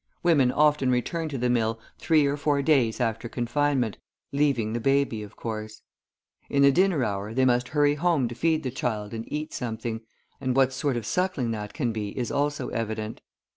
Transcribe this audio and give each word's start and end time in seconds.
Women 0.23 0.51
often 0.51 0.89
return 0.89 1.29
to 1.29 1.37
the 1.37 1.47
mill 1.47 1.79
three 1.99 2.25
or 2.25 2.35
four 2.35 2.63
days 2.63 2.99
after 2.99 3.29
confinement, 3.29 3.99
leaving 4.31 4.73
the 4.73 4.79
baby, 4.79 5.21
of 5.21 5.35
course; 5.35 5.83
in 6.49 6.63
the 6.63 6.71
dinner 6.71 7.03
hour 7.03 7.35
they 7.35 7.45
must 7.45 7.67
hurry 7.69 7.93
home 7.93 8.27
to 8.27 8.33
feed 8.33 8.63
the 8.63 8.71
child 8.71 9.13
and 9.13 9.31
eat 9.31 9.53
something, 9.53 10.01
and 10.41 10.55
what 10.55 10.73
sort 10.73 10.97
of 10.97 11.05
suckling 11.05 11.51
that 11.51 11.75
can 11.75 11.91
be 11.91 12.17
is 12.17 12.31
also 12.31 12.69
evident. 12.69 13.21